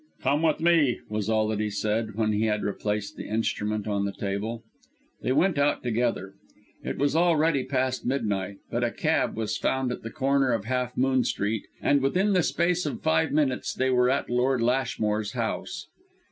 [0.23, 4.03] "Come with me," was all that he said, when he had replaced the instrument on
[4.03, 4.63] the table.
[5.21, 6.33] They went out together.
[6.83, 10.97] It was already past midnight, but a cab was found at the corner of Half
[10.97, 15.85] Moon Street, and within the space of five minutes they were at Lord Lashmore's house.